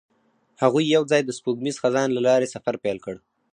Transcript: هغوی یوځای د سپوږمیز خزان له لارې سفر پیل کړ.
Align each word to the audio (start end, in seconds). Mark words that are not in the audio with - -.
هغوی 0.61 0.91
یوځای 0.95 1.21
د 1.25 1.29
سپوږمیز 1.37 1.75
خزان 1.81 2.09
له 2.13 2.21
لارې 2.27 2.51
سفر 2.53 2.75
پیل 2.83 2.97
کړ. 3.05 3.15